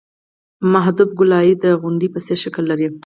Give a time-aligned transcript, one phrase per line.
[0.73, 2.87] محدب ګولایي د غونډۍ په څېر شکل لري